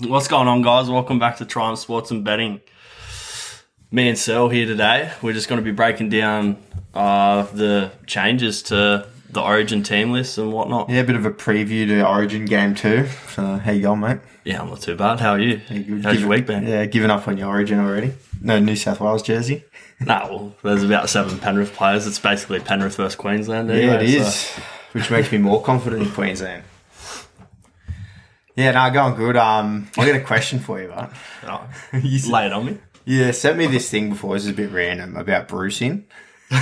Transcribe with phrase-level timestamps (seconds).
[0.00, 0.88] What's going on, guys?
[0.90, 2.60] Welcome back to Triumph Sports and Betting.
[3.90, 5.12] Me and Sel here today.
[5.22, 6.56] We're just going to be breaking down
[6.94, 10.90] uh, the changes to the Origin team list and whatnot.
[10.90, 13.06] Yeah, a bit of a preview to Origin game two.
[13.34, 14.18] So how you going, mate?
[14.44, 15.20] Yeah, I'm not too bad.
[15.20, 15.58] How are you?
[15.68, 16.04] Good?
[16.04, 16.66] How's your week been?
[16.66, 18.14] Yeah, giving up on your Origin already.
[18.40, 19.64] No New South Wales jersey.
[20.00, 22.04] Nah, well, there's about seven Penrith players.
[22.04, 23.68] It's basically Penrith versus Queensland.
[23.68, 26.64] Yeah, it is, so- which makes me more confident in Queensland.
[28.56, 29.36] Yeah, no, going good.
[29.36, 31.12] Um, I got a question for you, but
[31.44, 32.78] Oh, you s- lay it on me.
[33.04, 34.34] yeah, sent me this thing before.
[34.34, 36.06] This is a bit random about bruising.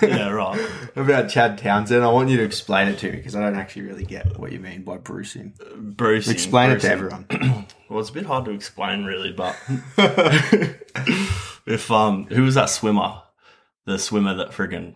[0.00, 0.68] Yeah, right.
[0.96, 2.02] About Chad Townsend.
[2.02, 4.50] I want you to explain it to me because I don't actually really get what
[4.50, 5.54] you mean by bruising.
[5.76, 6.28] Bruce.
[6.28, 7.26] Explain it to everyone.
[7.88, 9.56] Well, it's a bit hard to explain, really, but
[11.66, 13.22] if um, who was that swimmer?
[13.86, 14.94] The swimmer that friggin'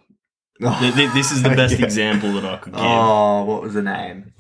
[0.60, 1.86] th- this is the best Yeah.
[1.86, 2.82] example that I could give.
[2.82, 4.32] Oh, what was the name?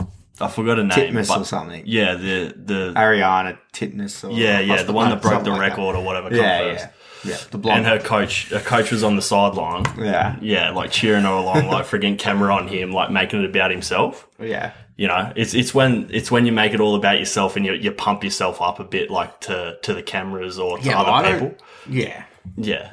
[0.42, 0.90] I forgot a name.
[1.14, 1.82] Titmus but or something.
[1.86, 4.24] Yeah, the the Ariarne Titmus.
[4.28, 5.68] Or yeah yeah the one that broke the something like that.
[5.78, 6.34] record or whatever.
[6.34, 6.86] Yeah, first.
[7.24, 7.38] yeah, yeah.
[7.50, 9.84] The And her coach, her coach was on the sideline.
[9.98, 13.70] yeah, Yeah, like cheering her along, like frigging camera on him, like making it about
[13.70, 14.26] himself.
[14.40, 17.64] yeah, You know, it's it's when it's when you make it all about yourself and
[17.64, 21.00] you, you pump yourself up a bit, like to to the cameras or to Yeah,
[21.00, 21.54] other people.
[21.88, 22.24] yeah.
[22.56, 22.90] Yeah,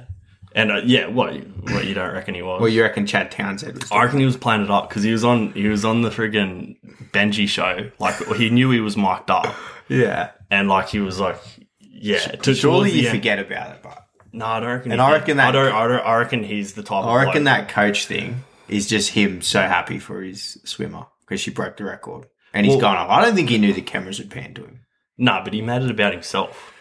[0.61, 1.33] and uh, yeah, what
[1.71, 2.59] what you don't reckon he was?
[2.61, 3.91] Well, you reckon Chad Townsend was?
[3.91, 6.09] I reckon he was playing it up because he was on he was on the
[6.09, 6.75] friggin'
[7.11, 7.89] Benji show.
[7.99, 9.53] Like he knew he was mic'd up,
[9.87, 10.31] yeah.
[10.51, 11.39] and like he was like,
[11.79, 12.19] yeah.
[12.19, 14.91] To, Surely you end- forget about it, but No, I don't reckon.
[14.91, 15.19] And I did.
[15.19, 15.73] reckon that- I don't.
[15.73, 16.05] I don't.
[16.05, 17.03] I reckon he's the type.
[17.05, 21.51] I reckon that coach thing is just him so happy for his swimmer because she
[21.51, 23.09] broke the record, and he's Well- gone off.
[23.09, 24.81] I don't think he knew the cameras would pan to him.
[25.17, 26.73] No, but he made it about himself.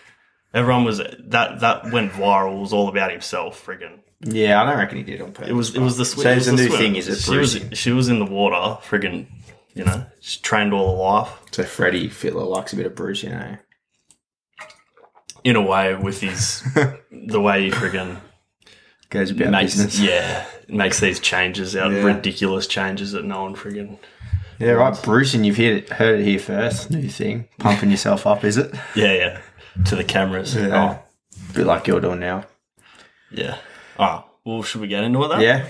[0.54, 2.56] Everyone was that that went viral.
[2.56, 3.64] It was all about himself.
[3.66, 3.98] Friggin'.
[4.20, 5.50] Yeah, I don't reckon he did on purpose.
[5.50, 5.74] It was.
[5.76, 6.04] It was the.
[6.04, 6.80] Sw- So it it's was a the new swim.
[6.80, 7.18] thing, is it?
[7.18, 7.60] She was.
[7.78, 8.80] She was in the water.
[8.82, 9.26] Friggin'.
[9.74, 13.22] You know, she trained all her life So Freddie Fittler likes a bit of Bruce,
[13.22, 13.58] you know.
[15.44, 16.62] in a way with his
[17.12, 18.18] the way he friggin'
[19.10, 20.00] Goes about makes business.
[20.00, 22.02] yeah makes these changes out Yeah.
[22.02, 23.98] ridiculous changes that no one friggin'
[24.58, 25.00] Yeah, right.
[25.04, 26.90] Bruce, and you've heard it, heard it here first.
[26.90, 28.74] New thing, pumping yourself up, is it?
[28.96, 29.40] yeah yeah
[29.86, 30.54] to the cameras.
[30.54, 31.00] Yeah.
[31.00, 31.02] Oh,
[31.54, 32.44] bit like you're doing now.
[33.30, 33.58] yeah.
[33.98, 35.40] Oh, well, should we get into it then?
[35.40, 35.66] Yeah.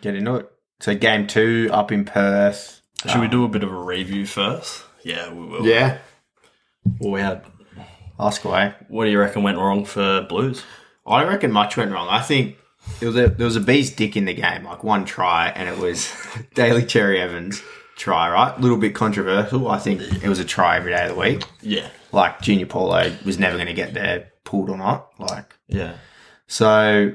[0.00, 0.52] Get into it.
[0.80, 2.80] So game two up in Perth.
[3.06, 4.84] Should we um, do a bit of a review first?
[5.02, 5.66] Yeah, we will.
[5.66, 5.98] Yeah.
[7.00, 7.44] Well, we had.
[8.20, 8.74] Ask away.
[8.88, 10.64] What do you reckon went wrong for Blues?
[11.06, 12.08] I don't reckon much went wrong.
[12.08, 12.56] I think
[12.98, 15.68] there was a there was a bee's dick in the game, like one try, and
[15.68, 16.12] it was
[16.54, 17.62] Daly Cherry Evans
[17.98, 18.56] try, right?
[18.56, 19.68] A little bit controversial.
[19.68, 21.44] I think it was a try every day of the week.
[21.60, 25.10] Yeah, Like Junior Paulo was never going to get there, pulled or not.
[25.18, 25.96] Like yeah.
[26.46, 27.12] so,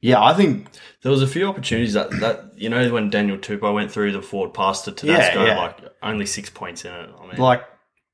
[0.00, 0.22] yeah.
[0.22, 0.68] I think
[1.02, 4.22] There was a few opportunities that that you know when Daniel Tupou went through the
[4.22, 5.58] forward pass to Yeah, Tedesco, yeah.
[5.58, 7.10] like only six points in it.
[7.18, 7.64] I mean, like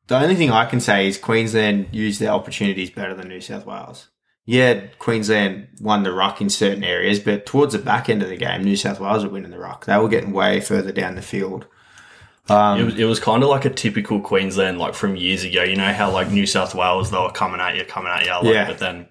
[0.07, 3.67] the only thing I can say is Queensland used their opportunities better than New South
[3.67, 4.09] Wales.
[4.47, 8.37] Yeah, Queensland won the ruck in certain areas, but towards the back end of the
[8.37, 9.87] game, New South Wales were winning the ruck.
[9.87, 11.67] They were getting way further down the field.
[12.51, 15.63] Um, it was, it was kind of like a typical Queensland, like from years ago.
[15.63, 18.33] You know how like New South Wales they were coming at you, coming at you,
[18.33, 18.67] like, Yeah.
[18.67, 19.07] but then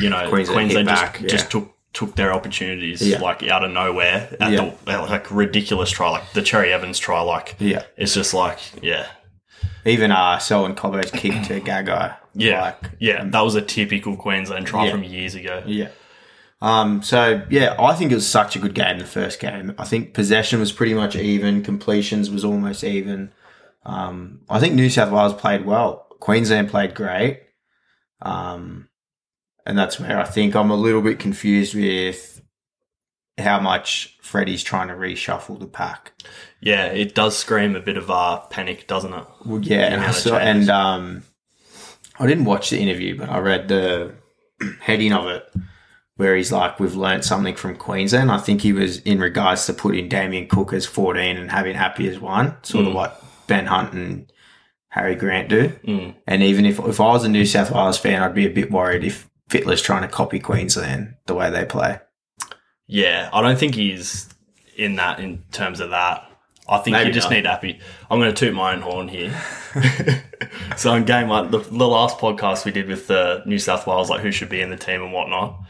[0.00, 1.28] you know Queensland Queensland, just back, yeah.
[1.28, 3.20] just took took their opportunities Yeah.
[3.20, 4.72] like out of nowhere at Yeah.
[4.86, 9.06] the like ridiculous try, like the Cherry Evans try, like yeah, it's just like yeah.
[9.86, 12.16] even uh, Selwyn Cobbo's kick to Gagai.
[12.34, 15.62] Yeah, like, yeah, that was a typical Queensland try from years ago.
[15.64, 15.90] Yeah.
[16.64, 18.98] Um, so yeah, I think it was such a good game.
[18.98, 21.62] The first game, I think possession was pretty much even.
[21.62, 23.32] Completions was almost even.
[23.84, 26.06] Um, I think New South Wales played well.
[26.20, 27.42] Queensland played great.
[28.22, 28.88] Um,
[29.66, 32.40] and that's where I think I'm a little bit confused with
[33.36, 36.12] how much Freddie's trying to reshuffle the pack.
[36.62, 39.26] Yeah, it does scream a bit of uh, panic, doesn't it?
[39.44, 41.24] Well, yeah, and, I saw, and um,
[42.18, 44.14] I didn't watch the interview, but I read the
[44.80, 45.44] heading of it
[46.16, 49.72] where he's like, "We've learnt something from Queensland." I think he was in regards to
[49.72, 52.96] putting Damien Cook as fourteen and having Happy as one, sort of Mm.
[52.96, 54.30] what Ben Hunt and
[54.90, 55.68] Harry Grant do.
[55.86, 56.14] Mm.
[56.26, 58.70] And even if if I was a New South Wales fan, I'd be a bit
[58.70, 61.98] worried if Fittler's trying to copy Queensland the way they play.
[62.86, 64.28] Yeah, I don't think he's
[64.76, 66.28] in that in terms of that.
[66.66, 67.36] I think Maybe you just not.
[67.36, 67.78] need happy.
[68.10, 69.38] I'm going to toot my own horn here.
[70.76, 74.08] so in game one, the, the last podcast we did with the New South Wales,
[74.08, 75.60] like who should be in the team and whatnot,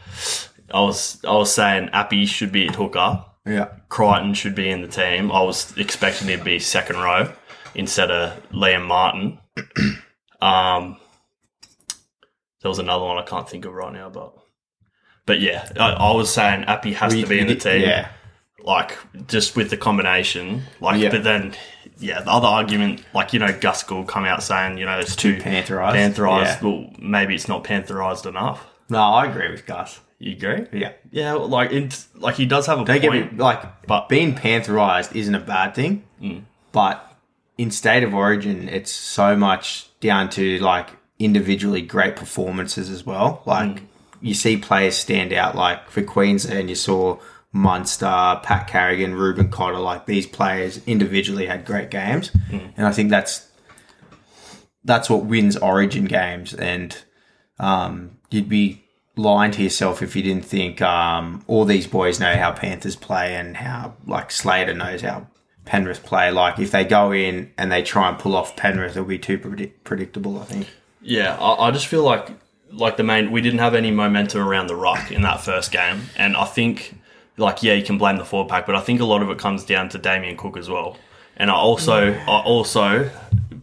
[0.73, 4.81] I was I was saying Api should be at hooker, Yeah, Crichton should be in
[4.81, 5.31] the team.
[5.31, 7.31] I was expecting him to be second row
[7.75, 9.37] instead of Liam Martin.
[10.41, 10.97] um,
[12.61, 14.33] there was another one I can't think of right now, but
[15.25, 17.81] but yeah, I, I was saying Api has We- to be in the team.
[17.81, 18.09] Yeah,
[18.65, 18.97] like
[19.27, 20.63] just with the combination.
[20.81, 21.11] Like, Yeah.
[21.11, 21.53] but then,
[21.99, 25.15] yeah, the other argument, like you know, Gus will come out saying, you know, it's
[25.15, 25.93] too Pantherized.
[25.95, 26.61] Pantherized.
[26.61, 26.67] Yeah.
[26.67, 28.65] Well, maybe it's not pantherized enough.
[28.89, 29.99] No, I agree with Gus.
[30.19, 30.65] You agree?
[30.71, 30.93] Yeah.
[31.11, 33.33] Yeah, like it, like he does have a Don't get point.
[33.33, 36.43] me like, But- being pantherized isn't a bad thing, mm.
[36.71, 37.13] but
[37.57, 40.89] in state of origin, it's so much down to like
[41.19, 43.41] individually great performances as well.
[43.45, 43.81] Like mm.
[44.21, 47.19] you see players stand out, like for Queensland, you saw
[47.55, 49.79] Munster, Pat Carrigan, Reuben Cotter.
[49.79, 52.31] Like these players individually had great games,
[52.75, 53.47] and I think that's
[54.83, 56.53] that's what wins Origin games.
[56.53, 56.95] And
[57.57, 58.83] um, you'd be
[59.15, 63.35] lying to yourself if you didn't think um, all these boys know how Panthers play
[63.35, 65.27] and how like Slater knows how
[65.63, 66.31] Penrith play.
[66.31, 69.37] Like if they go in and they try and pull off Penrith, it'll be too
[69.37, 70.41] predict- predictable.
[70.41, 70.67] I think.
[71.01, 72.31] Yeah, I, I just feel like
[72.69, 76.01] like the main we didn't have any momentum around the rock in that first game,
[76.17, 76.99] and I think
[77.37, 79.37] like yeah, you can blame the forward pack, but I think a lot of it
[79.37, 80.97] comes down to Damien Cook as well.
[81.37, 83.09] And I also I also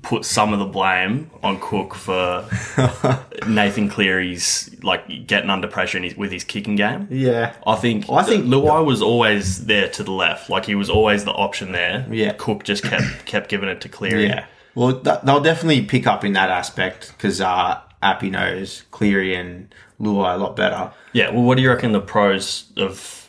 [0.02, 2.44] put some of the blame on Cook for
[3.46, 7.06] Nathan Cleary's like getting under pressure in his, with his kicking game.
[7.10, 7.54] Yeah.
[7.66, 11.24] I think I think- Luai was always there to the left, like he was always
[11.24, 12.06] the option there.
[12.10, 12.32] Yeah.
[12.32, 14.26] Cook just kept kept giving it to Cleary.
[14.26, 14.46] Yeah.
[14.74, 19.72] Well, th- they'll definitely pick up in that aspect because uh, Api knows Cleary and
[20.00, 20.90] Luai a lot better.
[21.12, 23.21] Yeah, well, what do you reckon the pros of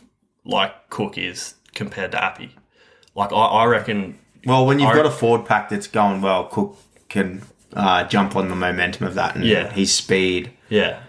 [0.45, 2.55] like Cook is compared to Api?
[3.15, 6.45] Like, I, I reckon, Well, when you've I- got a forward pack that's going well,
[6.47, 6.77] Cook
[7.09, 7.43] can
[7.73, 9.71] uh, jump on the momentum of that, and Yeah.
[9.71, 11.01] his speed yeah,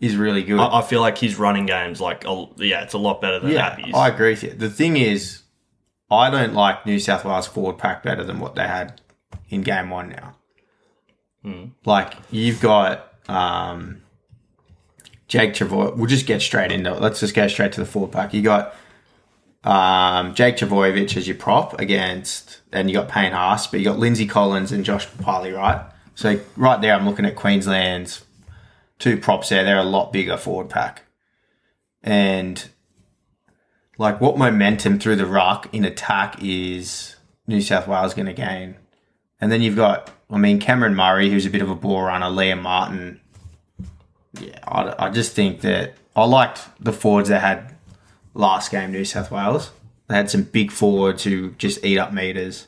[0.00, 0.58] is really good.
[0.60, 3.52] I, I feel like his running game's like, a, yeah, it's a lot better than
[3.52, 3.94] yeah, Api's.
[3.94, 4.50] I agree with you.
[4.54, 5.42] The thing is,
[6.10, 9.00] I don't like New South Wales forward pack better than what they had
[9.48, 10.36] in game one now.
[11.42, 11.64] Hmm.
[11.84, 14.02] Like you've got um,
[15.28, 15.96] Jake Travoy.
[15.96, 17.00] We'll just get straight into it.
[17.00, 18.34] Let's just go straight to the forward pack.
[18.34, 18.74] You got
[19.64, 23.98] um, Jake Trbojevic as your prop against, and you got Payne Haas, but you got
[23.98, 25.84] Lindsay Collins and Josh Papalii, right?
[26.14, 28.24] So right there, I'm looking at Queensland's
[28.98, 29.64] two props there.
[29.64, 31.02] They're a lot bigger forward pack,
[32.02, 32.68] and
[33.98, 37.16] like what momentum through the ruck in attack is
[37.46, 38.76] New South Wales going to gain?
[39.40, 42.26] And then you've got, I mean, Cameron Murray, who's a bit of a ball runner,
[42.26, 43.20] Liam Martin.
[44.38, 47.74] Yeah, I, I just think that I liked the forwards that had
[48.40, 49.70] last game, New South Wales.
[50.08, 52.66] They had some big forwards who just eat up meters.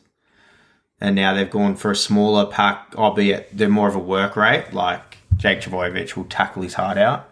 [1.00, 4.72] And now they've gone for a smaller pack, albeit they're more of a work rate.
[4.72, 7.28] Like Jake Trbojevic will tackle his heart out.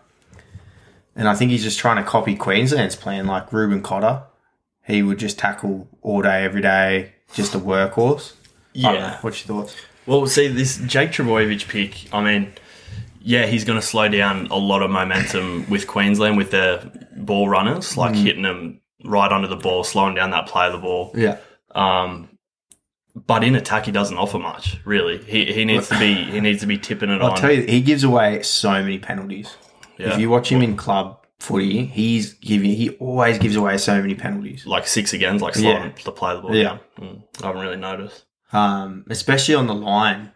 [1.15, 4.23] And I think he's just trying to copy Queensland's plan, like Reuben Cotter.
[4.85, 8.33] He would just tackle all day, every day, just a workhorse.
[8.77, 9.01] I don't know.
[9.01, 9.19] yeah.
[9.21, 9.77] What's your thoughts?
[10.07, 12.53] Well, see, this Jake Trbojevic pick, I mean,
[13.21, 17.49] yeah, he's going to slow down a lot of momentum with Queensland with their ball
[17.49, 18.23] runners, like Mm.
[18.23, 21.13] hitting them right under the ball, slowing down that play of the ball.
[21.15, 21.39] Yeah.
[21.75, 22.29] Um,
[23.15, 24.79] but in attack, he doesn't offer much.
[24.85, 27.23] Really, he, he needs to be he needs to be tipping it off.
[27.23, 27.37] I'll on.
[27.39, 29.55] tell you, he gives away so many penalties.
[29.99, 30.15] Yeah.
[30.15, 34.15] If you watch him in club footy, he's giving he always gives away so many
[34.15, 34.65] penalties.
[34.67, 35.93] like six again, like slowing Yeah.
[36.05, 36.57] the play of the ball.
[36.57, 36.79] Yeah.
[36.99, 38.25] Mm, I haven't really noticed.
[38.53, 40.33] Um, especially on the line.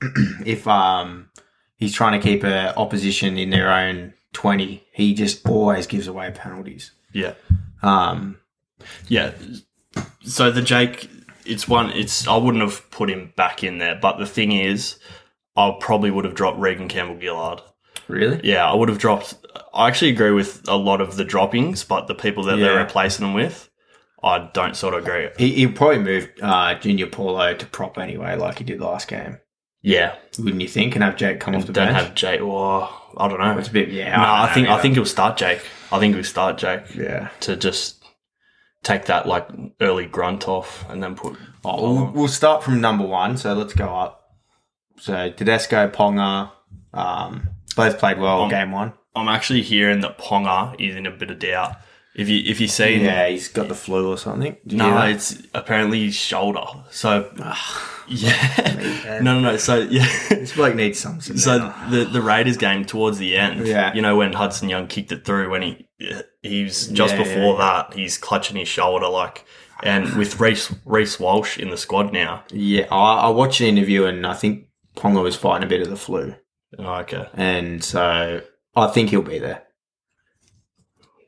[0.44, 1.28] if um
[1.76, 6.30] he's trying to keep a opposition in their own twenty, he just always gives away
[6.34, 6.90] penalties.
[7.12, 7.34] Yeah,
[7.82, 8.38] Um,
[9.08, 9.32] yeah.
[10.24, 11.08] So the Jake,
[11.46, 11.90] it's one.
[11.90, 14.98] It's I wouldn't have put him back in there, but the thing is,
[15.56, 17.60] I probably would have dropped Regan Campbell Gillard.
[18.08, 18.40] really?
[18.42, 19.34] Yeah, I would have dropped.
[19.72, 23.24] I actually agree with a lot of the droppings, but the people that they're replacing
[23.26, 23.70] them with,
[24.22, 25.28] I don't sort of agree.
[25.38, 29.38] He he probably moved uh Junior Paulo to prop anyway, like he did last game.
[29.84, 30.94] Yeah, Wouldn't you think?
[30.94, 31.98] And have Jake come off the don't bench?
[31.98, 32.40] have Jake.
[32.40, 32.88] Or
[33.18, 33.58] I don't know.
[33.58, 34.16] it's a bit yeah.
[34.16, 35.60] no, I know think I think he'll start Jake.
[35.92, 37.28] I think he'll start Jake yeah.
[37.40, 38.02] to just
[38.82, 39.46] take that like
[39.82, 41.36] early grunt off and then put.
[41.66, 43.36] Oh, we'll, we'll start from number one.
[43.36, 44.22] So let's go up.
[45.00, 46.50] So Tedesco, Ponga,
[46.94, 48.94] um, both played well Um, game one.
[49.14, 51.76] I'm actually hearing that Ponga is in a bit of doubt.
[52.14, 54.56] If you if you see, Yeah, he's got the flu or something.
[54.66, 56.64] No, it's apparently his shoulder.
[56.90, 57.30] So
[58.08, 59.56] yeah, no, no, no.
[59.56, 60.06] So yeah.
[60.28, 61.20] this bloke needs some.
[61.20, 61.88] some So now.
[61.90, 63.92] the the Raiders game towards the end, Yeah.
[63.94, 65.88] you know when Hudson Young kicked it through when he
[66.42, 69.44] he was just Yeah, before yeah, that he's clutching his shoulder like,
[69.82, 72.44] and with Reece Reece Walsh in the squad now.
[72.52, 74.66] yeah, I, I watched an interview and I think
[74.96, 76.34] Ponga was fighting a bit of the flu,
[76.78, 78.42] Oh, okay, and so
[78.76, 79.64] I think he'll be there.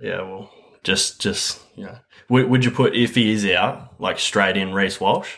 [0.00, 0.50] yeah, well,
[0.87, 1.99] just just you know,
[2.31, 5.37] would, would you put if he is out like straight in Reece Walsh,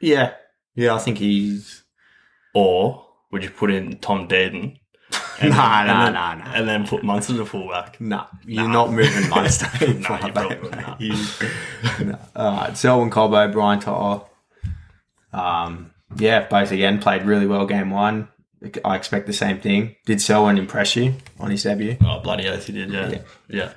[0.00, 0.32] Yeah,
[0.74, 1.84] yeah, I think he's.
[2.54, 4.76] or would you put in Tom Dearden?
[5.42, 6.52] And Nah, then- nah, and then, nah, nah.
[6.54, 7.98] And then put Munster to fullback.
[7.98, 9.68] Nah, you're not moving Munster.
[9.86, 12.18] Nah, you probably wouldn't, You- nah.
[12.36, 14.28] All right, Selwyn Cobbo, Brian To'o.
[15.32, 18.28] Um, yeah, both again played really well game one.
[18.84, 19.96] I expect the same thing.
[20.04, 21.96] Did Selwyn impress you on his debut?
[22.04, 23.18] Oh, bloody oath he did, yeah.
[23.48, 23.72] Yeah.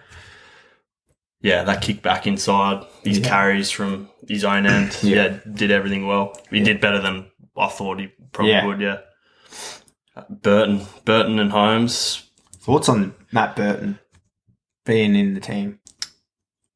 [1.43, 1.57] Yeah.
[1.57, 3.27] Yeah, that kick back inside, these Yeah.
[3.27, 4.97] carries from his own end.
[5.03, 5.15] Yeah.
[5.25, 5.37] yeah.
[5.53, 6.33] did everything well.
[6.49, 8.65] He did better than I thought he probably Yeah.
[8.65, 8.97] would, yeah.
[10.29, 12.29] Burton, Burton and Holmes.
[12.59, 13.99] Thoughts on Matt Burton
[14.85, 15.79] being in the team?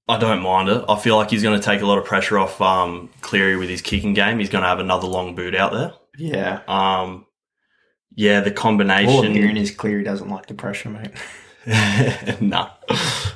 [0.09, 0.83] I don't mind it.
[0.87, 3.69] I feel like he's going to take a lot of pressure off um, Cleary with
[3.69, 4.39] his kicking game.
[4.39, 5.93] He's going to have another long boot out there.
[6.17, 6.61] Yeah.
[6.67, 7.25] Um,
[8.15, 9.33] yeah, the All I'm combination.
[9.33, 11.11] hearing is Cleary doesn't like the pressure, mate.
[12.41, 12.69] nah.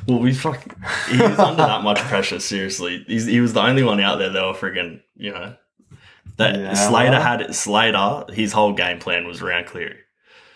[0.07, 0.63] Well, we fuck.
[1.09, 2.39] He was under that much pressure.
[2.39, 5.55] Seriously, He's, he was the only one out there that were friggin' you know.
[6.37, 7.21] That Yeah, Slater well.
[7.21, 8.25] had Slater.
[8.33, 9.97] His whole game plan was around Cleary.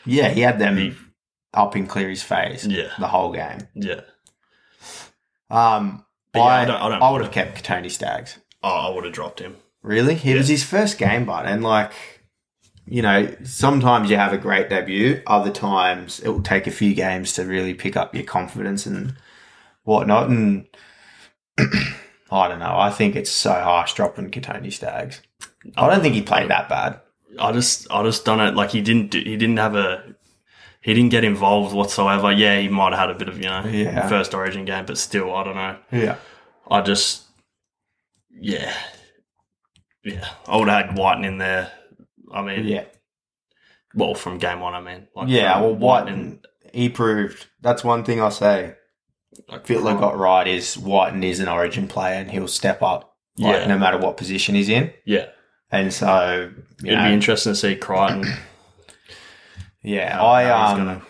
[0.06, 0.96] Yeah, he had them He-
[1.54, 2.90] up in Cleary's face Yeah.
[3.00, 3.60] the whole game.
[3.76, 4.02] Yeah.
[5.50, 8.40] Um, But yeah, I, I don't- I don't I would have kept Tony Staggs.
[8.64, 9.58] Oh, I would have dropped him.
[9.82, 10.16] Really?
[10.24, 11.92] It was his first game, but and like,
[12.88, 15.22] you know, sometimes you have a great debut.
[15.26, 19.16] Other times it will take a few games to really pick up your confidence and
[19.84, 20.30] whatnot.
[20.30, 20.68] And
[21.58, 22.78] I don't know.
[22.78, 25.22] I think it's so harsh dropping Kotoni Staggs.
[25.76, 27.00] I don't think he played that bad.
[27.40, 28.52] I just, I just don't know.
[28.52, 30.16] Like he didn't, do, he didn't have a,
[30.82, 32.32] he didn't get involved whatsoever.
[32.32, 34.08] Yeah, he might have had a bit of you know Yeah.
[34.08, 35.78] first Origin game, but still, I don't know.
[35.92, 36.18] Yeah.
[36.70, 37.24] I just,
[38.30, 38.72] yeah,
[40.04, 40.28] yeah.
[40.48, 41.72] I would have had Wighton in there.
[42.36, 42.84] I mean, Yeah.
[43.96, 45.60] well, from game one, I mean, like Yeah.
[45.62, 46.40] Well, Wighton Wighton,
[46.74, 47.48] he proved.
[47.62, 48.76] That's one thing I'll say.
[49.50, 53.62] like, Fittler got right is Wighton is an origin player and he'll step up like,
[53.62, 53.68] Yeah.
[53.68, 54.94] no matter what position he's in.
[55.06, 55.26] yeah.
[55.72, 56.52] And so,
[56.84, 58.24] It'd know, be interesting to see Crichton.
[59.84, 61.02] yeah, how- I um, gonna-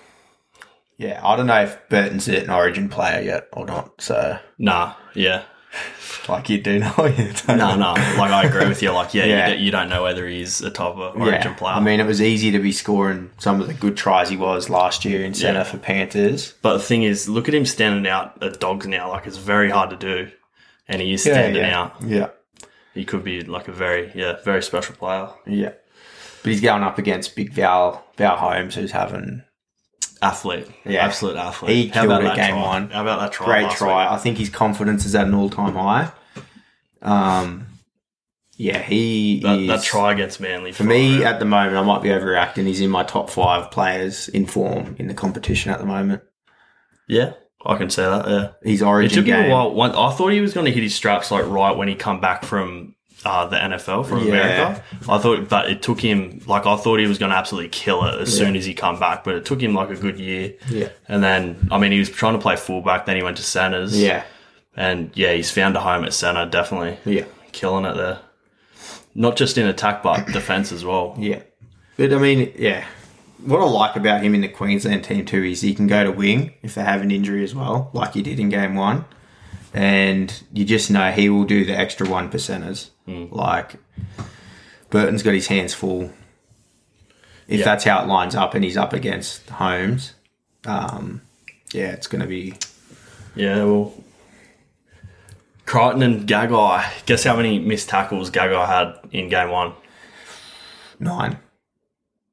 [0.98, 4.02] yeah, I don't know if Burton's an origin player yet or not.
[4.02, 5.44] So, nah, yeah,
[6.30, 7.94] like you do know, you don't no, know.
[7.94, 8.16] no.
[8.18, 8.92] Like I agree with you.
[8.92, 9.48] Like, yeah, Yeah.
[9.48, 11.76] You, don't, you don't know whether he's a top of Origin Yeah, player.
[11.76, 14.70] I mean, it was easy to be scoring some of the good tries he was
[14.70, 15.64] last year in centre Yeah.
[15.64, 16.54] for Panthers.
[16.62, 19.10] but the thing is, look at him standing out at dogs now.
[19.10, 20.32] Like it's very hard to do,
[20.88, 21.96] and he is standing yeah, out.
[22.06, 22.30] yeah,
[22.94, 25.30] He could be like a very, yeah, very special player.
[25.46, 25.74] yeah.
[26.44, 29.42] But he's going up against Big Val Val Holmes, who's having
[30.26, 31.06] Athlete, Yeah.
[31.06, 31.72] absolute athlete.
[31.76, 32.62] He How killed it game try?
[32.62, 32.90] one.
[32.90, 33.46] How about that try?
[33.46, 34.04] great try.
[34.06, 34.12] week?
[34.14, 36.12] I think his confidence is at an all time high.
[37.02, 37.68] Um,
[38.58, 42.02] yeah, he That, is, that try against Manly For me, at the moment, I might
[42.02, 42.66] be overreacting.
[42.66, 46.22] He's in my top five players in form in the competition at the moment.
[47.08, 47.34] yeah,
[47.66, 48.28] I can say that.
[48.28, 49.82] Yeah, His it origin took him a while.
[49.82, 52.44] I thought he was going to hit his straps like right when he come back
[52.46, 54.26] from uh, the NFL from Yeah.
[54.28, 54.84] America.
[55.10, 58.06] I thought, but it took him like I thought he was going to absolutely kill
[58.06, 59.24] it as soon as he come back.
[59.24, 60.54] But it took him like a good year.
[60.70, 60.90] Yeah.
[61.08, 63.06] And then, I mean, he was trying to play fullback.
[63.06, 64.00] Then he went to centers.
[64.00, 64.24] Yeah.
[64.78, 66.46] And yeah, he's found a home at center.
[66.46, 67.26] Definitely Yeah.
[67.52, 68.20] killing it there.
[69.16, 71.16] Not just in attack, but defense as well.
[71.18, 71.42] Yeah.
[71.98, 72.86] But I mean, yeah.
[73.44, 76.12] What I like about him in the Queensland team too is he can go to
[76.12, 79.06] wing if they have an injury as well, like he did in game one.
[79.74, 82.90] And you just know he will do the extra one percenters.
[83.08, 83.76] Like
[84.90, 86.12] Burton's got his hands full.
[87.48, 87.66] If Yeah.
[87.66, 90.14] that's how it lines up and he's up against Holmes,
[90.66, 91.22] um,
[91.74, 92.56] yeah, it's going to be
[93.36, 93.94] Yeah, well,
[95.66, 97.06] Crichton and Gagai.
[97.06, 99.74] Guess how many missed tackles Gagai had in game one?
[101.00, 101.38] nine.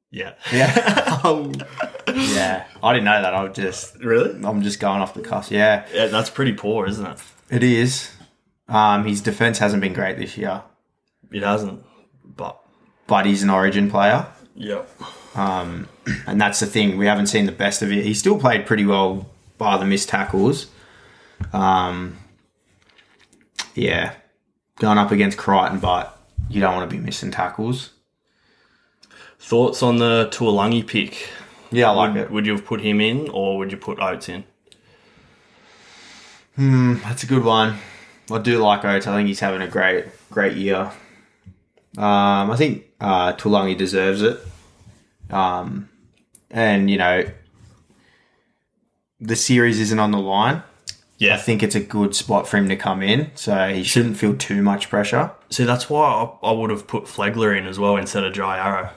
[0.09, 0.33] Yeah.
[0.51, 0.73] Yeah.
[2.07, 2.65] yeah.
[2.81, 3.33] I didn't know that.
[3.33, 4.39] I was just, Really?
[4.45, 5.51] I'm just going off the cuff.
[5.51, 5.85] Yeah.
[5.93, 7.19] Yeah, that's pretty poor, isn't it?
[7.49, 8.11] It is.
[8.67, 10.63] Um, his defense hasn't been great this year,
[11.31, 11.83] It hasn't.
[12.23, 12.59] But
[13.07, 14.25] but he's an origin player.
[14.55, 14.83] yeah,
[15.35, 15.87] Um,
[16.27, 16.97] and that's the thing.
[16.97, 18.03] We haven't seen the best of it.
[18.05, 20.67] He still played pretty well by the missed tackles.
[21.51, 22.17] Um,
[23.75, 24.13] yeah.
[24.79, 26.17] Going up against Crichton, but
[26.49, 27.91] you don't want to be missing tackles.
[29.39, 31.29] thoughts on the Taulagi pick?
[31.71, 32.31] Yeah, I like it.
[32.31, 34.45] would you have put him in, or would you put Oates in?
[36.55, 37.77] Hmm, that's a good one.
[38.31, 39.07] I do like Oates.
[39.07, 40.91] I think he's having a great, great year.
[41.97, 44.39] Um, I think uh, Taulagi deserves it.
[45.29, 45.89] Um,
[46.51, 47.25] and you know,
[49.19, 50.63] the series isn't on the line.
[51.17, 51.35] Yeah.
[51.35, 54.35] I think it's a good spot for him to come in, so he shouldn't feel
[54.35, 55.31] too much pressure.
[55.49, 56.05] See, that's why
[56.43, 58.89] I, I would have put Flegler in as well instead of Jai Arrow.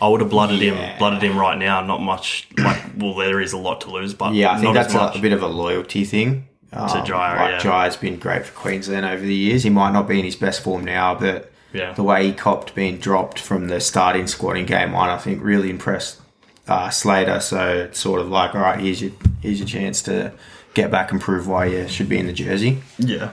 [0.00, 0.72] I would have blooded Yeah.
[0.74, 1.82] him, blooded him right now.
[1.84, 2.48] Not much.
[2.56, 5.18] Like, well, there is a lot to lose, but Yeah, I think that's a, a
[5.20, 6.48] bit of a loyalty thing.
[6.72, 7.70] Um, Jai, like yeah.
[7.70, 9.64] Jai's been great for Queensland over the years.
[9.64, 11.92] He might not be in his best form now, but Yeah.
[11.94, 15.42] the way he copped being dropped from the starting squad in game one, I think
[15.42, 16.20] really impressed
[16.68, 17.40] uh, Slater.
[17.40, 19.10] So it's sort of like, all right, here's your
[19.40, 20.32] here's your chance to
[20.74, 22.82] get back and prove why you should be in the jersey.
[22.98, 23.30] Yeah.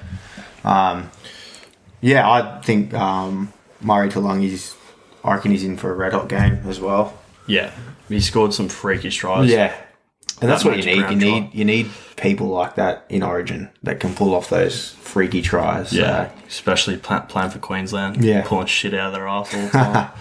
[2.02, 3.52] Yeah, I think um,
[3.82, 4.76] Murray Taulagi's.
[5.24, 7.14] I reckon he's in for a red hot game as well.
[7.48, 7.72] Yeah.
[8.08, 9.50] He scored some freakish tries.
[9.50, 9.76] Yeah,
[10.42, 11.10] and that's That what you need.
[11.10, 11.50] You need try.
[11.54, 15.92] you need people like that in Origin that can pull off those freaky tries.
[15.94, 16.30] Yeah.
[16.30, 18.24] So, Especially pla- playing for Queensland.
[18.24, 18.44] Yeah.
[18.46, 20.12] Pulling shit out of their arse all the time.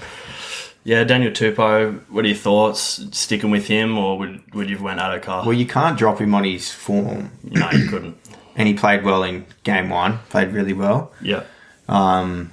[0.85, 3.05] yeah, Daniel Tupou, what are your thoughts?
[3.13, 5.45] Sticking with him or would, would you have went Addo-Carr?
[5.45, 8.17] well, you can't drop him on his form, no, you couldn't.
[8.57, 10.19] and he played well in game one.
[10.31, 11.13] Played really well.
[11.21, 11.45] Yeah.
[11.89, 12.51] Um.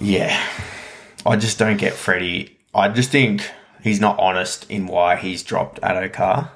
[0.00, 0.38] Yeah,
[1.24, 2.56] I just don't get Freddie.
[2.74, 3.48] I just think
[3.84, 6.50] he's not honest in why he's dropped Addo-Carr.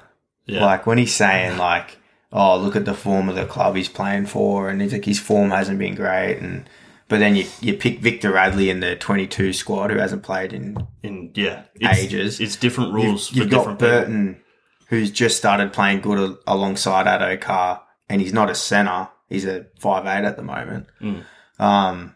[0.45, 0.65] Yeah.
[0.65, 1.99] Like when he's saying like,
[2.33, 5.19] "Oh, look at the form of the club he's playing for," and he's like, his
[5.19, 6.67] form hasn't been great, and
[7.07, 10.51] but then you you pick Victor Radley in the twenty two squad who hasn't played
[10.51, 11.65] in in yeah.
[11.75, 12.39] It's, Ages.
[12.39, 13.91] It's different rules You've for got different people.
[13.91, 14.41] Burton,
[14.87, 19.07] who's just started playing good al- alongside Addo-Carr, and he's not a center.
[19.27, 20.87] He's a five eight at the moment.
[20.99, 21.23] Mm.
[21.59, 22.15] Um,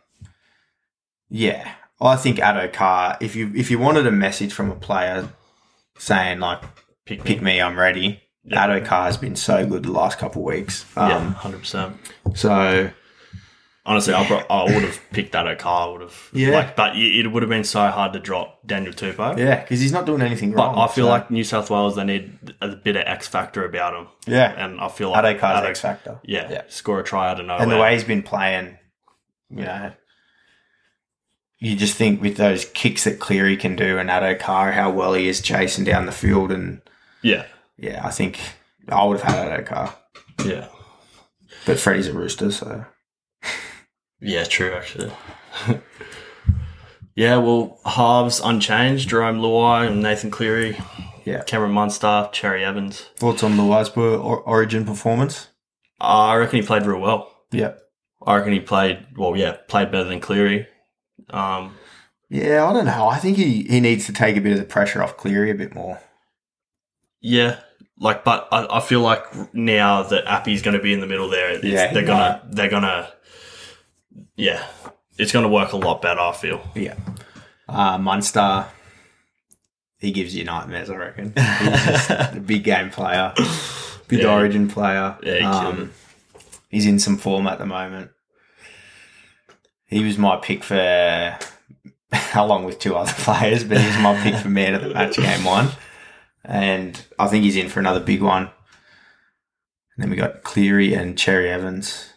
[1.29, 1.71] yeah,
[2.03, 3.17] I think Addo-Carr.
[3.21, 5.29] If you if you wanted a message from a player
[5.97, 6.61] saying like
[7.05, 8.65] Pick, "pick me, I'm ready," Yeah.
[8.67, 10.85] Addo-Carr has been so good the last couple of weeks.
[10.95, 11.97] yeah, Um, hundred percent.
[12.35, 12.89] So
[13.85, 15.89] Honestly, I, pro- I would have picked Addo-Carr.
[15.89, 16.29] I would have.
[16.31, 16.51] Yeah.
[16.51, 19.37] Like, but it would have been so hard to drop Daniel Tupou.
[19.37, 20.75] yeah, because he's not doing anything But wrong.
[20.75, 23.65] But I feel so- like New South Wales they need a bit of X factor
[23.65, 26.19] about him, yeah, and I feel like Addo-Carr's Adok- X factor.
[26.23, 26.61] Yeah, Yeah.
[26.69, 27.61] score a try out of nowhere.
[27.61, 28.77] and the way he's been playing,
[29.49, 29.91] you know,
[31.63, 35.29] you just think with those kicks that Cleary can do and Addo-Carr, how well he
[35.29, 36.81] is chasing down the field, and
[37.21, 37.45] yeah,
[37.77, 38.37] yeah, I think
[38.89, 39.95] I would have had Addo-Carr,
[40.45, 40.67] yeah,
[41.65, 42.85] but Freddie's a rooster, so
[44.19, 44.43] yeah.
[44.43, 45.11] True, actually.
[47.15, 49.07] yeah, well, halves unchanged.
[49.07, 50.77] Jerome Luai and Nathan Cleary,
[51.23, 51.43] yeah.
[51.43, 53.09] Cameron Munster, Cherry Evans.
[53.15, 55.47] Thoughts on Luai's or- Origin performance?
[56.01, 57.31] Uh, I reckon he played real well.
[57.51, 57.75] Yeah,
[58.25, 59.37] I reckon he played well.
[59.37, 60.67] Yeah, played better than Cleary.
[61.29, 61.75] Um,
[62.29, 62.65] yeah.
[62.65, 63.07] I don't know.
[63.07, 65.55] I think he he needs to take a bit of the pressure off Cleary a
[65.55, 65.99] bit more.
[67.21, 67.59] Yeah,
[67.99, 71.29] like, but I, I feel like now that Api's going to be in the middle
[71.29, 73.09] there, it's, Yeah, they're gonna, they're gonna,
[74.35, 74.65] yeah,
[75.17, 76.19] it's going to work a lot better.
[76.19, 76.61] I feel.
[76.75, 76.95] Yeah.
[77.69, 78.65] Uh, Munster,
[79.99, 81.27] he gives you nightmares, I reckon.
[81.37, 83.33] He's just a big game player,
[84.09, 84.33] big Yeah.
[84.33, 85.17] origin player.
[85.23, 85.93] Yeah, he um,
[86.67, 88.11] he's in some form at the moment.
[89.93, 91.37] He was my pick for,
[92.35, 95.15] along with two other players, but he was my pick for man of the match
[95.17, 95.69] game one.
[96.43, 98.43] And I think he's in for another big one.
[99.95, 102.09] And then we got Cleary and Cherry Evans.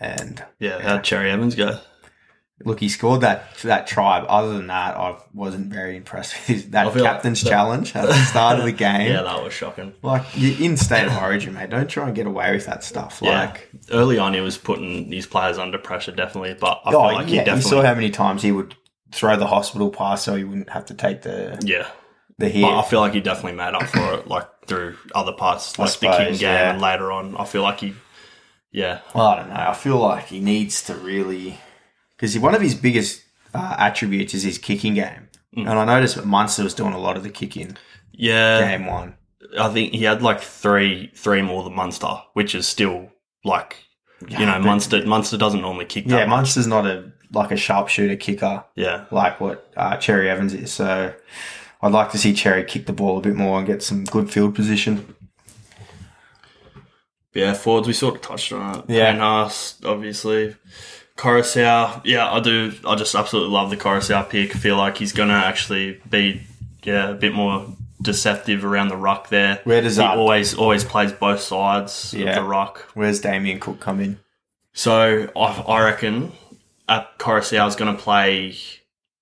[0.00, 1.78] And Yeah, how'd Cherry Evans go?
[2.62, 4.20] Look, he scored that that try.
[4.20, 7.96] but Other than that, I wasn't very impressed with his, that feel like captain's challenge
[7.96, 9.10] at the start of the game.
[9.10, 9.94] Yeah, that was shocking.
[10.02, 11.70] Like you're in state of origin, mate.
[11.70, 13.20] Don't try and get away with that stuff.
[13.22, 16.54] Yeah, Like, early on he was putting these players under pressure, definitely.
[16.54, 18.74] But I oh feel like he yeah, you definitely, saw how many times he would
[19.12, 21.88] throw the hospital pass so he wouldn't have to take the yeah.
[22.38, 22.62] the hit.
[22.62, 25.88] But I feel like he definitely made up for it, like through other parts, like
[25.88, 26.72] the suppose, kicking game, yeah.
[26.72, 27.94] and later on, I feel like he,
[28.70, 29.54] yeah, Well, I don't know.
[29.54, 31.58] I feel like he needs to really
[32.20, 33.22] because one of his biggest
[33.54, 35.68] uh, attributes is his kicking game, Mm.
[35.68, 37.76] and I noticed that Munster was doing a lot of the kicking
[38.12, 38.60] yeah.
[38.60, 39.14] game one.
[39.58, 43.10] I think he had like three, three more than Munster, which is still
[43.44, 43.76] like,
[44.28, 45.04] you know, Munster.
[45.04, 46.36] Munster doesn't normally kick that Yeah, much.
[46.36, 48.62] Munster's not a like a sharpshooter kicker.
[48.76, 50.72] Yeah, like what uh, Cherry Evans is.
[50.72, 51.12] So
[51.82, 54.30] I'd like to see Cherry kick the ball a bit more and get some good
[54.30, 55.16] field position.
[57.34, 57.54] yeah.
[57.54, 58.84] Forwards, we sort of touched on it.
[58.88, 59.16] Yeah.
[59.16, 60.56] Haas, obviously.
[61.20, 62.72] Koroisau, yeah, I do.
[62.86, 64.56] I just absolutely love the Koroisau pick.
[64.56, 66.40] I feel like he's gonna actually be,
[66.82, 67.66] yeah, a bit more
[68.00, 69.60] deceptive around the ruck there.
[69.64, 72.30] Where does he that- always always plays both sides Yeah.
[72.30, 72.88] of the ruck?
[72.94, 74.18] Where's Damien Cook come in?
[74.72, 76.32] So I, I reckon
[76.88, 78.56] at Koroisau is going to play,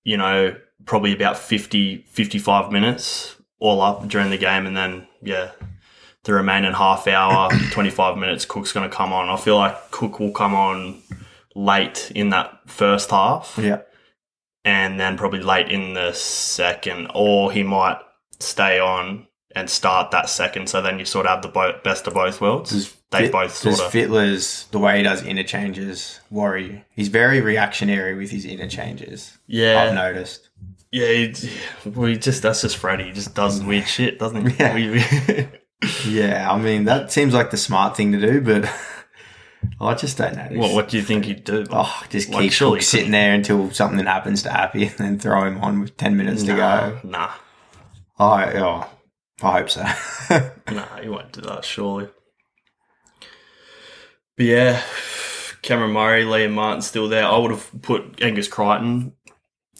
[0.05, 5.51] you know, probably about 50, 55 minutes all up during the game, and then yeah,
[6.23, 9.27] the remaining half hour, twenty five minutes, Cook's going to come on.
[9.27, 11.01] I feel like Cook will come on
[11.59, 13.79] late in that first half, Yeah.
[14.65, 17.97] and then probably late in the second, or he might
[18.39, 20.69] stay on and start that second.
[20.69, 22.71] So then you sort of have the bo- best of both worlds.
[22.71, 26.81] Does they Fit- both does sort of Fittler's the way he does interchanges worry you?
[26.95, 29.37] He's very reactionary with his interchanges.
[29.47, 29.81] yeah.
[29.87, 30.49] I've noticed.
[30.91, 31.33] Yeah, he,
[31.83, 33.05] he just that's just Freddie.
[33.05, 34.55] He just does weird shit, doesn't he?
[34.59, 34.73] Yeah.
[34.75, 35.47] We- we-
[36.05, 38.69] Yeah, I mean that seems like the smart thing to do, but
[39.81, 40.59] I just don't know.
[40.59, 41.65] what what do you think he'd do?
[41.71, 45.45] Oh, just Like, keep Cook sitting there until something happens to Api and then throw
[45.45, 46.99] him on with 10 minutes to go.
[47.03, 47.31] Nah,
[48.17, 48.87] I oh,
[49.41, 49.83] I hope so.
[50.71, 52.09] Nah, he won't do that, surely.
[54.37, 54.81] But yeah,
[55.61, 57.25] Cameron Murray, Liam Martin still there.
[57.25, 59.13] I would have put Angus Crichton.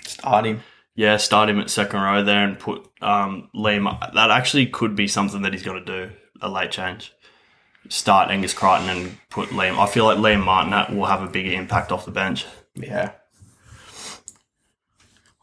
[0.06, 0.62] Start him.
[0.96, 4.14] Yeah, start him at second row there and put um, Liam.
[4.14, 6.12] That actually could be something that he's got to do,
[6.42, 7.14] a late change.
[7.90, 9.78] Start Angus Crichton and put Liam.
[9.80, 12.46] I feel like Liam Martin that will have a bigger impact off the bench.
[12.76, 13.12] Yeah.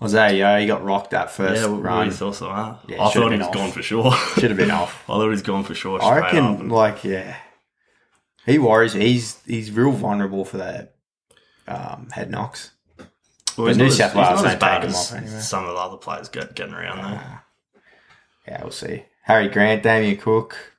[0.02, 2.10] Isaiah, yeah, he got rocked that first Yeah, run.
[2.10, 2.36] thought?
[2.38, 2.76] Huh?
[2.86, 3.54] Yeah, I thought he was off.
[3.54, 4.12] gone for sure.
[4.34, 5.02] Should have been off.
[5.04, 6.02] I thought he was gone for sure.
[6.02, 7.36] I reckon, like, yeah,
[8.44, 8.92] he worries.
[8.92, 10.96] He's he's real vulnerable for that
[11.66, 12.72] um, head knocks.
[13.56, 15.40] Well, he's New South Wales don't take him off anyway.
[15.40, 17.42] Some of the other players get, getting around there.
[18.46, 19.04] Yeah, we'll see.
[19.22, 20.74] Harry Grant, Damien Cook.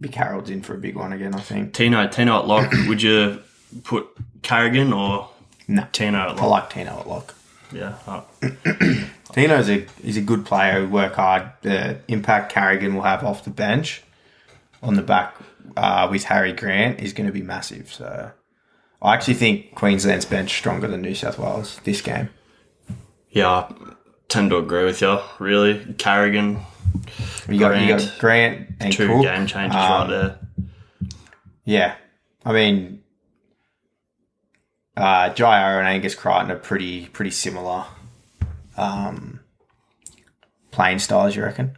[0.00, 1.72] Big Harold's in for a big one again, I think.
[1.72, 2.70] Tino, Tino at lock.
[2.88, 3.40] would you
[3.84, 4.06] put
[4.42, 5.30] Carrigan or
[5.68, 7.34] No, Tino at I like Tino at lock.
[7.72, 7.96] Yeah.
[8.06, 8.22] uh,
[9.32, 11.50] Tino's a he's a good player who work hard.
[11.62, 14.02] The impact Carrigan will have off the bench
[14.82, 15.34] on the back
[15.76, 17.92] uh, with Harry Grant is going to be massive.
[17.92, 18.30] So
[19.02, 22.28] I actually think Queensland's bench stronger than New South Wales this game.
[23.30, 23.74] yeah, I
[24.28, 25.18] tend to agree with you.
[25.38, 26.60] Really, Carrigan,
[27.48, 29.22] You got you Grant, got Grant and two Cook.
[29.22, 30.38] game changes Um, right there.
[31.64, 31.94] Yeah,
[32.44, 33.02] I mean,
[34.96, 37.84] uh, Jai Arrow and Angus Crichton are pretty pretty similar.
[38.76, 39.40] Um,
[40.70, 41.76] playing styles, you reckon?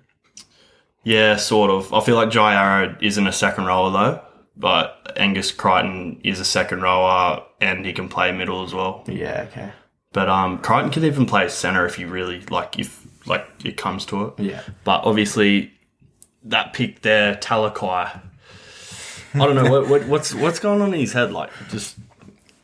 [1.04, 1.92] Yeah, sort of.
[1.92, 4.20] I feel like Jai Arrow isn't a second rower though,
[4.56, 9.04] but Angus Crichton is a second rower and he can play middle as well.
[9.06, 9.46] Yeah.
[9.50, 9.70] Okay.
[10.12, 12.78] But um, Crichton can even play center if you really like.
[12.78, 12.97] If
[13.28, 14.40] like it comes to it.
[14.40, 14.62] Yeah.
[14.84, 15.72] But obviously,
[16.44, 18.20] that pick there, Talakai.
[19.34, 21.32] I don't know what, what what's what's going on in his head.
[21.32, 21.96] Like, just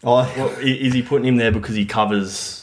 [0.02, 2.62] Well, what, is he putting him there because he covers?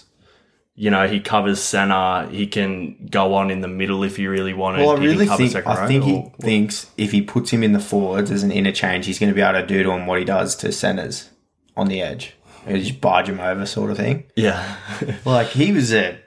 [0.74, 2.28] You know, he covers center.
[2.30, 4.80] He can go on in the middle if you really wanted.
[4.80, 7.74] Well, I He really think I think he or- thinks if he puts him in
[7.74, 10.18] the forwards as an interchange, he's going to be able to do to him what
[10.18, 11.30] he does to centers
[11.78, 12.34] on the edge.
[12.66, 14.24] He'll just barge him over, sort of thing.
[14.36, 14.78] yeah,
[15.26, 16.18] Like he was a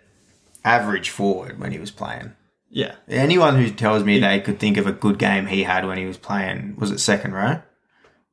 [0.64, 2.32] average forward when he was playing.
[2.70, 2.94] yeah.
[3.08, 6.06] Anyone who tells me they could think of a good game he had when he
[6.06, 7.60] was playing was it second row?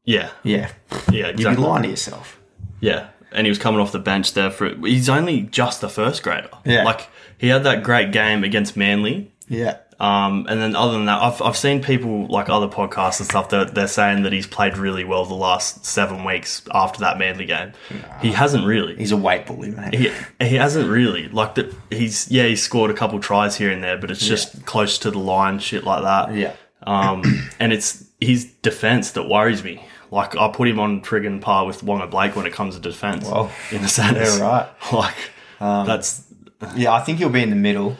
[0.04, 0.72] Yeah, Yeah,
[1.12, 2.39] yeah, you'd be lying to yourself.
[2.80, 4.70] Yeah, and he was coming off the bench there for.
[4.86, 6.50] He's only just a first grader.
[6.65, 6.84] Yeah.
[6.84, 9.32] like he had that great game against Manly.
[9.48, 13.30] Yeah, Um, and then other than that, I've, I've seen people like other podcasts and
[13.30, 17.20] stuff that they're saying that he's played really well the last seven weeks after that
[17.20, 17.74] Manly game.
[18.20, 18.96] He hasn't really.
[18.96, 19.94] he's a weight bully, mate.
[19.94, 20.12] He,
[20.44, 21.72] he hasn't really like that.
[21.92, 25.12] He's yeah, he's scored a couple tries here and there, but it's just close to
[25.12, 26.34] the line, shit like that.
[26.34, 27.22] yeah, Um,
[27.60, 29.86] and it's his defense that worries me.
[30.10, 33.26] Like I put him on friggin' par with Waqa Blake when it comes to defense
[33.30, 34.40] Well, in the centers.
[34.40, 34.70] yeah, right.
[34.92, 36.24] Like that's
[36.76, 37.98] Yeah, I think he'll be in the middle.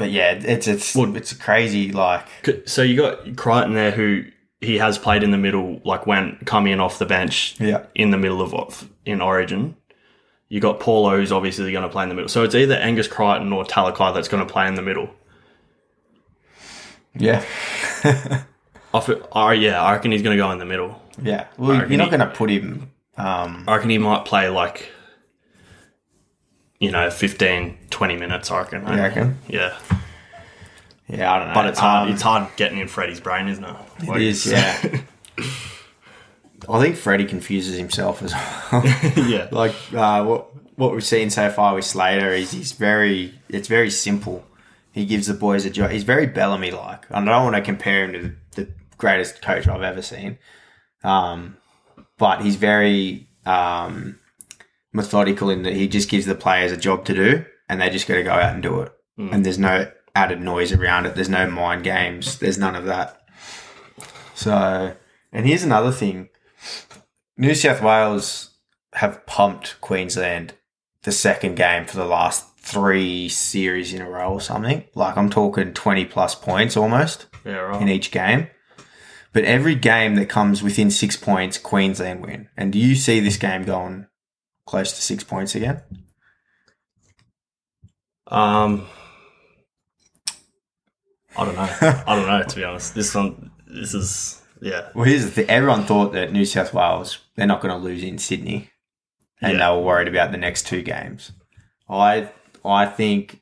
[0.00, 2.26] But yeah, it's it's Well- it's crazy like
[2.66, 4.24] so you got Crichton there who
[4.60, 8.10] he has played in the middle, like when coming in off the bench yeah in
[8.10, 9.76] the middle of in Origin.
[10.48, 12.28] You got Paulo who's obviously going to play in the middle.
[12.28, 15.08] So it's either Angus Crichton or Talakai that's going to play in the middle.
[17.14, 17.44] yeah
[18.92, 21.00] I feel, oh yeah, I reckon he's going to go in the middle.
[21.22, 21.46] yeah.
[21.56, 22.90] Well, you're not going to put him.
[23.16, 24.90] Um, I reckon he might play like,
[26.80, 28.80] you know, 15, 20 minutes, I reckon.
[28.88, 29.38] you reckon?
[29.48, 29.78] Yeah.
[31.08, 31.54] Yeah, I don't know.
[31.54, 32.08] But it's hard.
[32.08, 33.76] Um, it's hard getting in Freddie's brain, isn't it?
[34.02, 35.02] It is, yeah.
[36.68, 38.82] I think Freddie confuses himself as well.
[39.28, 39.48] yeah.
[39.52, 43.90] like uh, what what we've seen so far with Slater is he's very it's very
[43.90, 44.44] simple.
[44.92, 45.90] He gives the boys a job.
[45.90, 47.10] He's very Bellamy like.
[47.10, 50.38] I don't want to compare him to the, the greatest coach I've ever seen,
[51.04, 51.56] um,
[52.18, 54.18] but he's very um,
[54.92, 58.06] methodical in that he just gives the players a job to do, and they just
[58.08, 58.92] got to go out and do it.
[59.16, 59.28] Hmm.
[59.32, 61.14] And there's no added noise around it.
[61.14, 62.38] There's no mind games.
[62.38, 63.16] There's none of that.
[64.34, 64.94] So,
[65.32, 66.28] and here's another thing:
[67.36, 68.50] New South Wales
[68.94, 70.54] have pumped Queensland
[71.02, 74.84] the second game for the last three series in a row or something.
[74.94, 77.80] Like I'm talking 20 plus points almost Yeah, right.
[77.80, 78.48] in each game.
[79.32, 82.48] But every game that comes within six points, Queensland win.
[82.56, 84.06] And do you see this game going
[84.70, 85.82] close to six points again?
[88.28, 88.86] Um,
[91.36, 91.68] I don't know.
[92.06, 92.94] I don't know to be honest.
[92.94, 95.48] This one, this is yeah, Well, here's the thing.
[95.48, 98.70] Everyone thought that New South Wales, they're not going to lose in Sydney.
[99.42, 99.70] And Yeah.
[99.70, 101.32] they were worried about the next two games.
[101.88, 102.30] I
[102.64, 103.40] I think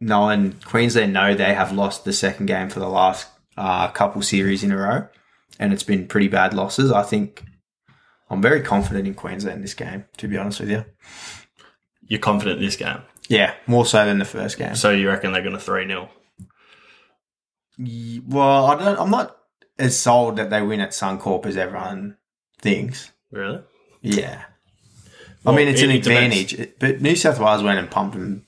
[0.00, 4.62] knowing Queensland know they have lost the second game for the last uh, couple series
[4.62, 5.08] in a row,
[5.58, 6.92] and it's been pretty bad losses.
[6.92, 7.42] I think
[8.30, 10.84] I'm very confident in Queensland this game, to be honest with you.
[12.08, 12.98] you're confident in this game.
[13.28, 14.74] Yeah, more so than the first game.
[14.76, 16.08] So you reckon they're going to 3 0?
[18.26, 18.98] Well, I don't.
[19.00, 19.36] I'm not
[19.78, 22.16] as sold that they win at Suncorp as everyone
[22.60, 23.10] thinks.
[23.32, 23.62] Really?
[24.00, 24.42] Yeah,
[25.42, 26.68] Well, I mean it's it- an it advantage.
[26.78, 28.44] But New South Wales went and pumped them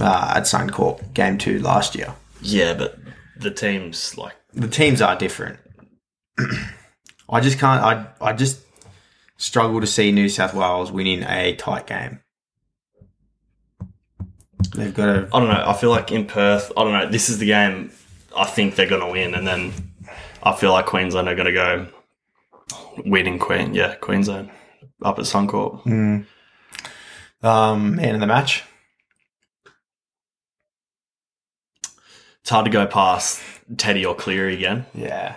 [0.00, 2.14] uh, at Suncorp game two last year.
[2.42, 2.98] Yeah, but
[3.38, 5.58] the team's like, The teams are different.
[7.30, 7.82] I just can't.
[7.82, 8.60] I I just
[9.40, 12.20] struggle to see New South Wales winning a tight game.
[14.76, 15.28] They've got to.
[15.32, 15.64] I don't know.
[15.66, 17.10] I feel like in Perth, I don't know.
[17.10, 17.90] This is the game
[18.36, 19.34] I think they're going to win.
[19.34, 19.72] And then
[20.42, 21.86] I feel like Queensland are going to go
[23.04, 23.74] winning Queen.
[23.74, 24.50] Yeah, Queensland
[25.02, 25.84] up at Suncorp.
[27.42, 28.64] Um, man of the match.
[32.42, 33.42] It's hard to go past
[33.78, 34.84] Teddy or Cleary again.
[34.94, 35.36] Yeah,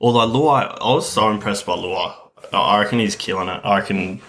[0.00, 2.14] Although Luai, I was so impressed by Luai.
[2.52, 3.60] I I reckon he's killing it.
[3.64, 4.20] I reckon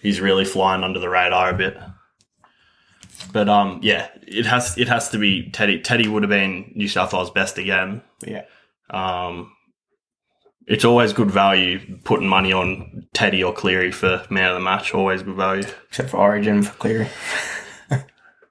[0.00, 1.76] he's really flying under the radar a bit.
[3.32, 5.80] But um, yeah, it has it has to be Teddy.
[5.80, 8.02] Teddy would have been New South Wales best again.
[8.24, 8.44] yeah.
[8.90, 9.52] Um,
[10.66, 14.94] it's always good value putting money on Teddy or Cleary for man of the match.
[14.94, 15.64] Always good value.
[15.88, 17.08] Except for Origin for Cleary.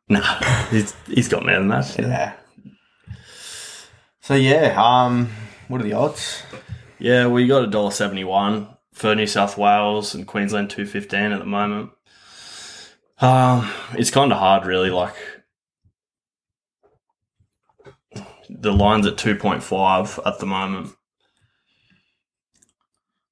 [0.10, 1.98] Nah, he's he's got man of the match.
[1.98, 2.34] Yeah.
[4.20, 5.30] So yeah, um,
[5.70, 6.44] what are the odds?
[7.00, 8.68] Yeah, we got a dollar seventy one
[9.02, 11.90] for New South Wales and Queensland two fifteen at the moment.
[13.20, 14.92] Um, it's kind of hard, really.
[14.92, 15.16] Like
[18.48, 20.94] the line's at two point five at the moment.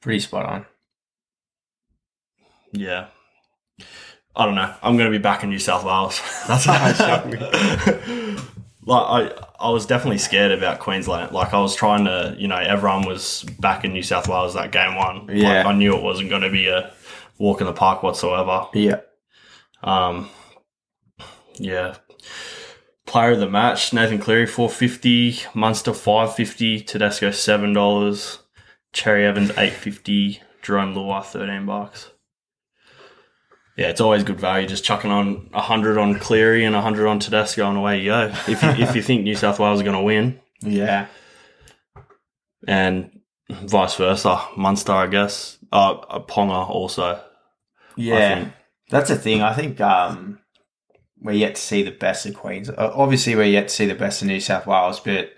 [0.01, 0.65] Pretty spot on.
[2.71, 3.07] Yeah.
[4.35, 4.73] I don't know.
[4.81, 6.19] I'm going to be back in New South Wales.
[6.47, 7.31] That's Shocked
[8.85, 11.31] like I, I was definitely scared about Queensland.
[11.31, 14.71] Like I was trying to, you know, everyone was back in New South Wales that
[14.71, 15.27] game one.
[15.31, 15.57] Yeah.
[15.57, 16.91] Like I knew it wasn't going to be a
[17.37, 18.67] walk in the park whatsoever.
[18.73, 19.01] Yeah.
[19.83, 20.29] Um,
[21.55, 21.95] yeah.
[23.05, 25.39] Player of the match: Nathan Cleary, four fifty.
[25.53, 26.79] Munster, five fifty.
[26.79, 28.39] Tedesco, seven dollars.
[28.93, 30.41] Cherry Evans, eight fifty.
[30.61, 32.11] Jerome Luai, thirteen bucks.
[33.79, 34.67] Yeah, it's always good value.
[34.67, 38.25] Just chucking on hundred on Cleary and hundred on Tedesco, and away you go.
[38.45, 41.07] If you, if you think New South Wales are going to win, Yeah.
[42.67, 43.09] and
[43.49, 45.57] vice versa, Munster, I guess.
[45.71, 47.21] Uh, uh, Ponga also.
[47.95, 48.49] Yeah.
[48.89, 49.41] That's the thing.
[49.43, 50.39] I think um,
[51.21, 52.69] we're yet to see the best of Queens.
[52.69, 54.99] Uh, obviously, we're yet to see the best of New South Wales.
[54.99, 55.31] But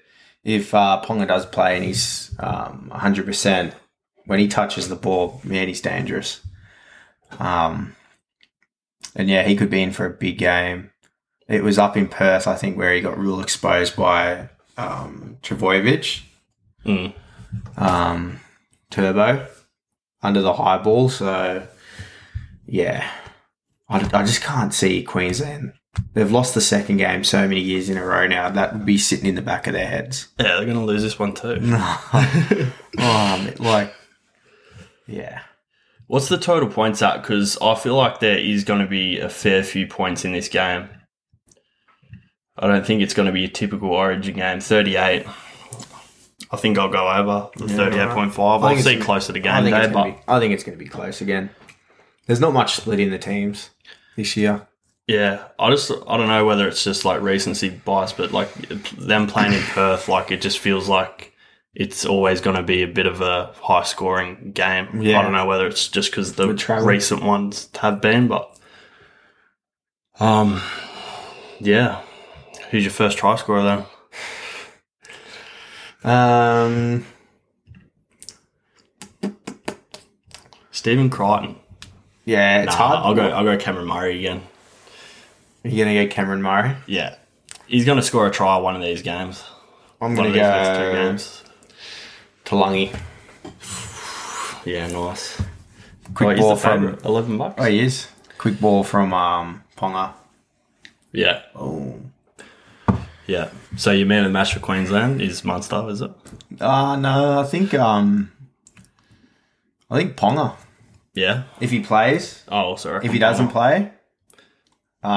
[0.44, 3.74] if uh, Ponga does play and he's um, 100%,
[4.26, 6.42] when he touches the ball, man, he's dangerous.
[7.40, 7.96] Um,
[9.16, 10.92] and yeah, he could be in for a big game.
[11.48, 16.22] It was up in Perth, I think, where he got real exposed by um, Trbojevic,
[16.86, 17.14] Mm.
[17.78, 18.40] um,
[18.90, 19.46] Turbo,
[20.24, 21.10] under the high ball.
[21.10, 21.68] So,
[22.66, 23.08] yeah,
[23.90, 25.74] I, I just can't see Queensland.
[26.14, 28.50] They've lost the second game so many years in a row now.
[28.50, 30.30] That would be sitting in the back of their heads.
[30.40, 31.56] Yeah, they're going to lose this one too.
[32.98, 33.94] um, like,
[35.06, 35.42] yeah.
[36.12, 37.22] What's the total points at?
[37.22, 40.50] Because I feel like there is going to be a fair few points in this
[40.50, 40.90] game.
[42.58, 44.60] I don't think it's going to be a typical Origin game.
[44.60, 45.26] Thirty-eight.
[46.52, 48.62] I think I'll go over the Yeah, thirty-eight point five.
[48.62, 50.90] I I'll see closer to game day, but be, I think it's going to be
[50.90, 51.50] close again.
[52.26, 53.70] There's not much split in the teams
[54.18, 54.68] this year.
[55.08, 58.54] yeah, I just I don't know whether it's just like recency bias, but like
[58.98, 61.31] them playing in Perth, like it just feels like
[61.74, 65.02] it's always going to be a bit of a high-scoring game.
[65.02, 65.20] Yeah.
[65.20, 66.48] I don't know whether it's just because the
[66.84, 68.58] recent ones have been, but
[70.20, 70.62] um,
[71.60, 72.02] yeah.
[72.72, 73.86] Who's your first try scorer then?
[76.04, 77.06] Um,
[80.72, 81.56] Stephen Crichton.
[82.26, 83.00] yeah, it's Nah, hard.
[83.06, 83.30] I'll go.
[83.30, 84.42] I'll go Cameron Murray again.
[85.64, 86.76] You're going to go Cameron Murray.
[86.88, 87.16] Yeah,
[87.68, 89.44] he's going to score a try one of these games.
[90.02, 91.44] I'm One going of to these next two go games.
[92.52, 92.94] Taulagi.
[94.66, 95.42] Yeah, nice.
[96.14, 96.98] Quick Oh, ball from.
[97.06, 97.56] Eleven bucks.
[97.58, 98.08] Oh, he is.
[98.38, 100.12] Quick ball from um, Ponga.
[101.14, 101.96] Yeah, Oh.
[103.26, 103.50] yeah.
[103.78, 106.12] So your man of the match for Queensland is Munster, is it?
[106.60, 108.32] Uh, no, I think um,
[109.90, 110.56] I think Ponga.
[111.14, 111.44] Yeah.
[111.62, 113.52] If he plays, Oh, reckon if he doesn't Ponga.
[113.54, 113.92] play,
[115.04, 115.08] uh,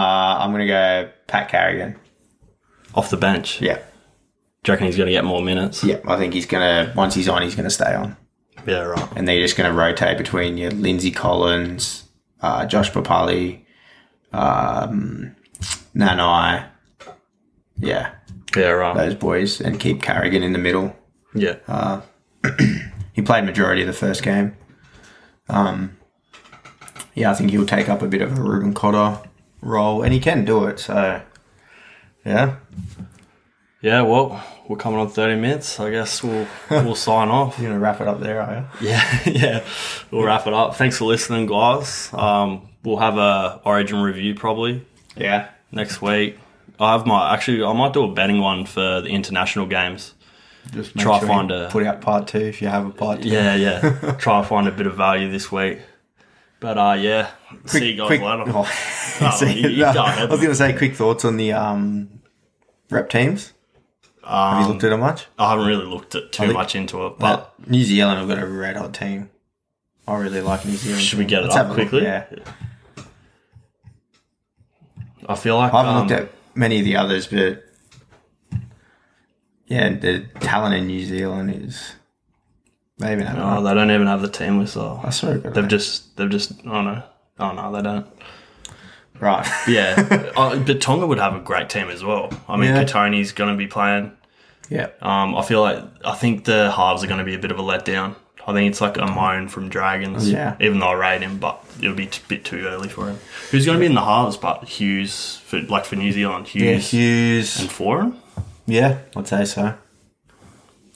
[0.40, 1.96] I'm going to go Pat Carrigan.
[2.94, 3.78] off the bench, Yeah.
[4.64, 5.84] Do you reckon he's going to get more minutes?
[5.84, 8.16] Yeah, I think he's going to, once he's on, he's going to stay on.
[8.66, 9.08] Yeah, right.
[9.14, 12.04] And they're just going to rotate between your Lindsay Collins,
[12.40, 13.60] uh, Josh Papalii,
[14.32, 15.36] um,
[15.94, 16.66] Nanai.
[17.78, 18.12] Yeah,
[18.56, 18.96] Yeah, right.
[18.96, 19.60] those boys.
[19.60, 20.96] And keep Carrigan in the middle.
[21.34, 21.56] Yeah.
[21.68, 22.00] Uh,
[23.12, 24.56] He played majority of the first game.
[25.48, 25.96] Um,
[27.14, 29.20] yeah, I think he'll take up a bit of a Reuben Cotter
[29.62, 30.80] role, and he can do it.
[30.80, 31.22] So,
[32.24, 32.56] yeah,
[33.84, 35.78] Yeah, well, we're coming on 30 minutes.
[35.78, 37.58] I guess we'll we'll sign off.
[37.58, 38.88] you're gonna wrap it up there, are you?
[38.88, 39.64] Yeah, yeah.
[40.10, 40.76] We'll wrap it up.
[40.76, 42.08] Thanks for listening, guys.
[42.14, 45.48] Um, we'll have a Origin review probably Yeah.
[45.70, 46.38] next week.
[46.80, 50.14] I have my actually I might do a betting one for the international games.
[50.72, 53.28] Just Try you find a- put out part two if you have a part two.
[53.28, 54.12] Yeah, yeah.
[54.18, 55.80] Try find a bit of value this week.
[56.58, 57.30] But uh, yeah.
[57.66, 58.44] See you guys quick, later.
[58.46, 58.66] oh,
[59.20, 62.08] Oh, see, you- you no, I was going to say quick thoughts on the um,
[62.90, 63.52] rep teams.
[64.26, 65.26] Have you Um, looked at it much?
[65.38, 68.38] I haven't really looked at too think- much into it, but New Zealand have got
[68.38, 69.30] a red hot team.
[70.08, 71.02] I really like New Zealand.
[71.02, 72.02] should we get it Let's up have a look, quickly?
[72.06, 72.24] Yeah,
[75.26, 77.64] I feel like I haven't um, looked at many of the others, but
[79.66, 81.94] yeah, the talent in New Zealand is.
[82.98, 83.38] They even have.
[83.38, 83.62] Oh, it.
[83.68, 85.00] they don't even have the team though.
[85.02, 86.52] I swear, They've they- just, they've just.
[86.66, 87.02] Oh no,
[87.38, 88.06] oh no, they don't.
[89.20, 89.46] Right.
[89.68, 92.30] Yeah, uh, but Tonga would have a great team as well.
[92.48, 92.84] I mean, Yeah.
[92.84, 94.12] Kotoni's going to be playing.
[94.68, 97.50] yeah, Um, I feel like I think the halves are going to be a bit
[97.50, 98.16] of a letdown.
[98.46, 100.30] I think it's like Amone from Dragons.
[100.30, 100.56] Yeah.
[100.60, 103.18] Even though I rate him, but it'll be a bit too early for him.
[103.50, 104.36] Who's going to be in the halves?
[104.36, 107.60] But Hughes for like for New Zealand, yeah, Hughes Hughes.
[107.60, 108.16] and Foran.
[108.66, 109.74] Yeah, I'd say so.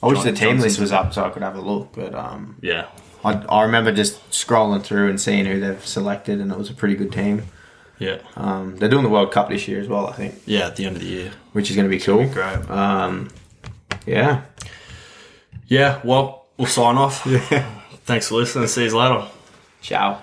[0.03, 2.57] I wish the team list was up so I could have a look, but um,
[2.61, 2.85] Yeah,
[3.25, 6.73] I, I remember just scrolling through and seeing who they've selected, and it was a
[6.73, 7.43] pretty good team.
[7.99, 10.67] Yeah, Um, they're doing the World Cup this year as well, I think, yeah.
[10.67, 12.25] At the end of the year, which is going to be cool.
[12.27, 12.69] great.
[12.69, 13.29] Um,
[14.05, 14.41] yeah.
[15.67, 15.99] Yeah.
[16.03, 17.25] Well, we'll sign off.
[17.51, 17.65] Yeah.
[18.05, 18.67] Thanks for listening.
[18.67, 19.27] See you later.
[19.81, 20.21] Ciao.